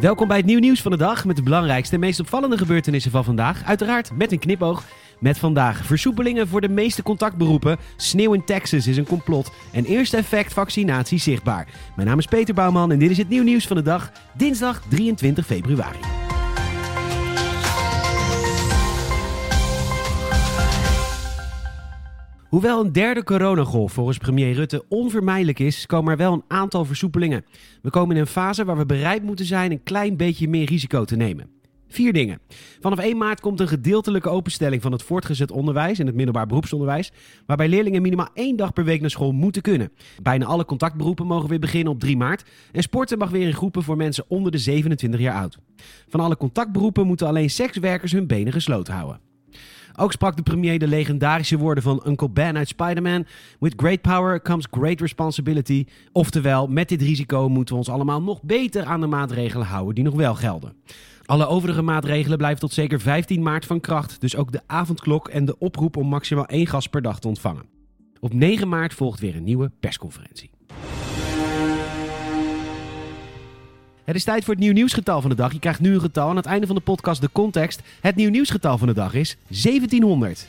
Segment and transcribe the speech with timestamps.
[0.00, 3.10] Welkom bij het nieuw nieuws van de dag met de belangrijkste en meest opvallende gebeurtenissen
[3.10, 3.64] van vandaag.
[3.64, 4.84] Uiteraard met een knipoog.
[5.18, 7.78] Met vandaag versoepelingen voor de meeste contactberoepen.
[7.96, 9.50] Sneeuw in Texas is een complot.
[9.72, 11.68] En eerste effect vaccinatie zichtbaar.
[11.96, 14.12] Mijn naam is Peter Bouwman en dit is het nieuw nieuws van de dag.
[14.34, 15.98] Dinsdag 23 februari.
[22.48, 27.44] Hoewel een derde coronagolf volgens premier Rutte onvermijdelijk is, komen er wel een aantal versoepelingen.
[27.82, 31.04] We komen in een fase waar we bereid moeten zijn een klein beetje meer risico
[31.04, 31.50] te nemen.
[31.88, 32.40] Vier dingen.
[32.80, 37.12] Vanaf 1 maart komt een gedeeltelijke openstelling van het voortgezet onderwijs en het middelbaar beroepsonderwijs,
[37.46, 39.92] waarbij leerlingen minimaal één dag per week naar school moeten kunnen.
[40.22, 43.82] Bijna alle contactberoepen mogen weer beginnen op 3 maart en sporten mag weer in groepen
[43.82, 45.58] voor mensen onder de 27 jaar oud.
[46.08, 49.27] Van alle contactberoepen moeten alleen sekswerkers hun benen gesloten houden.
[50.00, 53.26] Ook sprak de premier de legendarische woorden van Uncle Ben uit Spider-Man.
[53.60, 55.86] With great power comes great responsibility.
[56.12, 60.04] Oftewel, met dit risico moeten we ons allemaal nog beter aan de maatregelen houden die
[60.04, 60.72] nog wel gelden.
[61.24, 64.20] Alle overige maatregelen blijven tot zeker 15 maart van kracht.
[64.20, 67.64] Dus ook de avondklok en de oproep om maximaal één gas per dag te ontvangen.
[68.20, 70.50] Op 9 maart volgt weer een nieuwe persconferentie.
[74.08, 75.52] Het is tijd voor het nieuw nieuwsgetal van de dag.
[75.52, 77.82] Je krijgt nu een getal aan het einde van de podcast de context.
[78.00, 80.46] Het nieuw nieuwsgetal van de dag is 1700.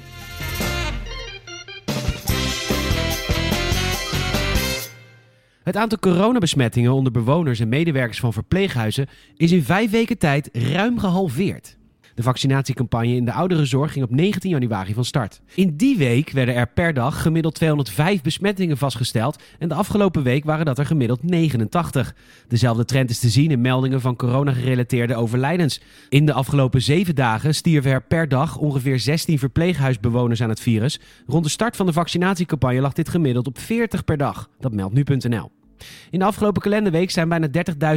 [5.64, 11.00] Het aantal coronabesmettingen onder bewoners en medewerkers van verpleeghuizen is in vijf weken tijd ruim
[11.00, 11.78] gehalveerd.
[12.20, 15.42] De vaccinatiecampagne in de ouderenzorg ging op 19 januari van start.
[15.56, 20.45] In die week werden er per dag gemiddeld 205 besmettingen vastgesteld en de afgelopen week
[20.45, 22.16] waren dat er gemiddeld 89.
[22.47, 25.81] Dezelfde trend is te zien in meldingen van corona-gerelateerde overlijdens.
[26.09, 31.00] In de afgelopen zeven dagen stierven er per dag ongeveer 16 verpleeghuisbewoners aan het virus.
[31.28, 34.50] Rond de start van de vaccinatiecampagne lag dit gemiddeld op 40 per dag.
[34.59, 35.59] Dat meldt nu.nl.
[36.09, 37.47] In de afgelopen kalenderweek zijn bijna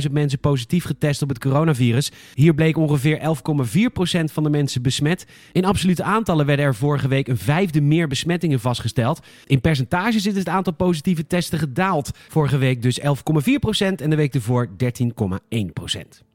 [0.07, 2.13] 30.000 mensen positief getest op het coronavirus.
[2.35, 5.27] Hier bleek ongeveer 11,4% van de mensen besmet.
[5.53, 9.21] In absolute aantallen werden er vorige week een vijfde meer besmettingen vastgesteld.
[9.47, 12.11] In percentages is het aantal positieve testen gedaald.
[12.29, 13.07] Vorige week dus 11,4%
[13.77, 16.32] en de week ervoor 13,1%.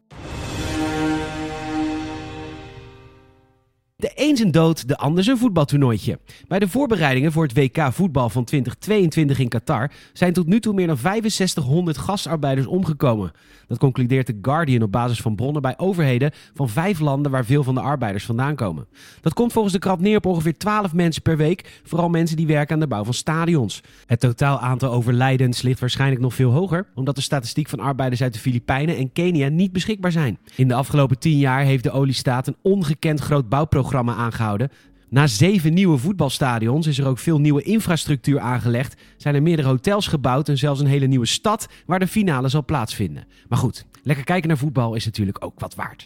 [4.00, 6.20] De een dood, de ander zijn voetbaltoernooitje.
[6.48, 10.74] Bij de voorbereidingen voor het WK voetbal van 2022 in Qatar zijn tot nu toe
[10.74, 13.32] meer dan 6500 gastarbeiders omgekomen.
[13.68, 17.64] Dat concludeert The Guardian op basis van bronnen bij overheden van vijf landen waar veel
[17.64, 18.88] van de arbeiders vandaan komen.
[19.22, 22.48] Dat komt volgens de krant neer op ongeveer 12 mensen per week, vooral mensen die
[22.48, 23.82] werken aan de bouw van stadions.
[24.06, 28.34] Het totaal aantal overlijdens ligt waarschijnlijk nog veel hoger, omdat de statistiek van arbeiders uit
[28.34, 30.38] de Filipijnen en Kenia niet beschikbaar zijn.
[30.56, 34.72] In de afgelopen 10 jaar heeft de oliestaat een ongekend groot bouwprogramma aangehouden.
[35.10, 39.02] Na zeven nieuwe voetbalstadions is er ook veel nieuwe infrastructuur aangelegd.
[39.18, 42.66] Zijn er meerdere hotels gebouwd en zelfs een hele nieuwe stad waar de finale zal
[42.66, 43.28] plaatsvinden.
[43.48, 46.06] Maar goed, lekker kijken naar voetbal is natuurlijk ook wat waard.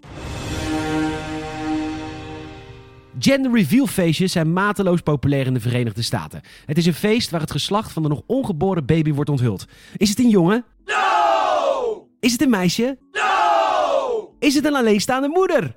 [3.20, 6.42] Gender reveal feestjes zijn mateloos populair in de Verenigde Staten.
[6.66, 9.66] Het is een feest waar het geslacht van de nog ongeboren baby wordt onthuld.
[9.98, 10.66] Is het een jongen?
[10.86, 12.08] No!
[12.20, 12.98] Is het een meisje?
[13.12, 14.36] No!
[14.40, 15.76] Is het een alleenstaande moeder?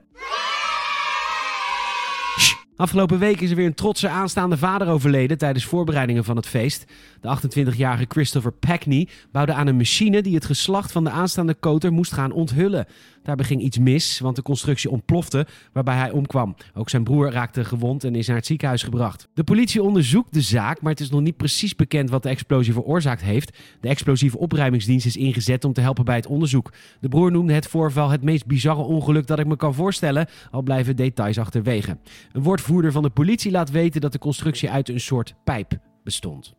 [2.77, 6.85] Afgelopen week is er weer een trotse aanstaande vader overleden tijdens voorbereidingen van het feest.
[7.21, 11.93] De 28-jarige Christopher Packney bouwde aan een machine die het geslacht van de aanstaande koter
[11.93, 12.87] moest gaan onthullen.
[13.23, 16.55] Daarbij ging iets mis, want de constructie ontplofte, waarbij hij omkwam.
[16.75, 19.29] Ook zijn broer raakte gewond en is naar het ziekenhuis gebracht.
[19.35, 22.73] De politie onderzoekt de zaak, maar het is nog niet precies bekend wat de explosie
[22.73, 23.59] veroorzaakt heeft.
[23.81, 26.73] De explosieve opruimingsdienst is ingezet om te helpen bij het onderzoek.
[27.01, 30.63] De broer noemde het voorval het meest bizarre ongeluk dat ik me kan voorstellen, al
[30.63, 31.99] blijven details achterwege.
[32.33, 36.55] Een woordvoerder van de politie laat weten dat de constructie uit een soort pijp bestond.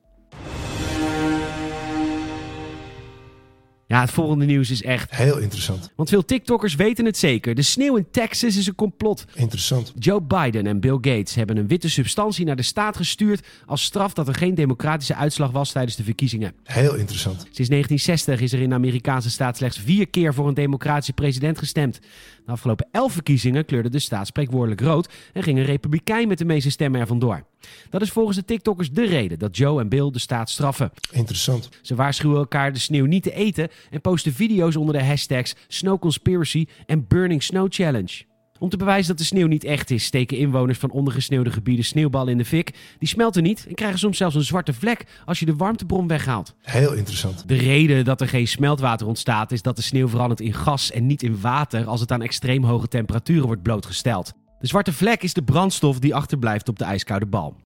[3.87, 5.15] Ja, het volgende nieuws is echt.
[5.15, 5.91] Heel interessant.
[5.95, 7.55] Want veel TikTokkers weten het zeker.
[7.55, 9.25] De sneeuw in Texas is een complot.
[9.33, 9.93] Interessant.
[9.99, 14.13] Joe Biden en Bill Gates hebben een witte substantie naar de staat gestuurd als straf
[14.13, 16.53] dat er geen democratische uitslag was tijdens de verkiezingen.
[16.63, 17.37] Heel interessant.
[17.37, 21.57] Sinds 1960 is er in de Amerikaanse staat slechts vier keer voor een democratische president
[21.57, 21.99] gestemd.
[22.45, 26.45] De afgelopen elf verkiezingen kleurde de staat spreekwoordelijk rood en ging een republikein met de
[26.45, 27.45] meeste stemmen er vandoor.
[27.89, 30.91] Dat is volgens de TikTokkers de reden dat Joe en Bill de staat straffen.
[31.11, 31.69] Interessant.
[31.81, 35.99] Ze waarschuwen elkaar de sneeuw niet te eten en posten video's onder de hashtags Snow
[35.99, 38.34] Conspiracy en Burning Snow Challenge.
[38.59, 42.31] Om te bewijzen dat de sneeuw niet echt is, steken inwoners van ondergesneeuwde gebieden sneeuwballen
[42.31, 42.73] in de fik.
[42.99, 46.55] Die smelten niet en krijgen soms zelfs een zwarte vlek als je de warmtebron weghaalt.
[46.61, 47.47] Heel interessant.
[47.47, 51.05] De reden dat er geen smeltwater ontstaat is dat de sneeuw verandert in gas en
[51.05, 54.33] niet in water als het aan extreem hoge temperaturen wordt blootgesteld.
[54.59, 57.64] De zwarte vlek is de brandstof die achterblijft op de ijskoude bal.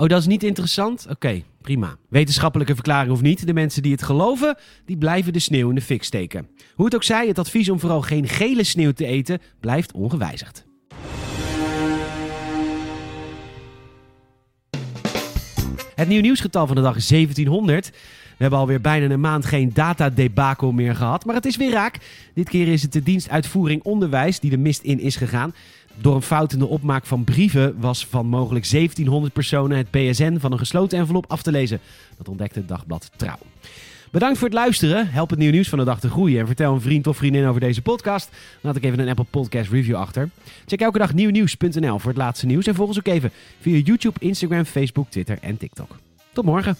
[0.00, 1.06] Oh, dat is niet interessant?
[1.10, 1.96] Oké, prima.
[2.08, 5.80] Wetenschappelijke verklaring of niet, de mensen die het geloven, die blijven de sneeuw in de
[5.80, 6.48] fik steken.
[6.74, 10.64] Hoe het ook zij, het advies om vooral geen gele sneeuw te eten blijft ongewijzigd.
[15.94, 17.90] Het nieuw nieuwsgetal van de dag is 1700.
[17.90, 17.96] We
[18.46, 21.98] hebben alweer bijna een maand geen datadebakel meer gehad, maar het is weer raak.
[22.34, 25.54] Dit keer is het de dienstuitvoering onderwijs die de mist in is gegaan.
[26.00, 30.38] Door een fout in de opmaak van brieven was van mogelijk 1700 personen het PSN
[30.38, 31.80] van een gesloten envelop af te lezen.
[32.16, 33.38] Dat ontdekte het dagblad Trouw.
[34.10, 35.10] Bedankt voor het luisteren.
[35.10, 36.40] Help het nieuw nieuws van de dag te groeien.
[36.40, 38.30] En vertel een vriend of vriendin over deze podcast.
[38.60, 40.30] Laat ik even een Apple Podcast review achter.
[40.66, 42.66] Check elke dag nieuwnieuws.nl voor het laatste nieuws.
[42.66, 45.96] En volg ons ook even via YouTube, Instagram, Facebook, Twitter en TikTok.
[46.32, 46.76] Tot morgen.